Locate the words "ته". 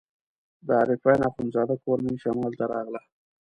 2.59-2.65